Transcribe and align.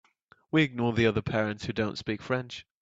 We 0.49 0.63
ignore 0.63 0.93
the 0.93 1.05
other 1.05 1.21
parents 1.21 1.65
who 1.65 1.73
don’t 1.73 1.95
speak 1.95 2.23
French. 2.23 2.65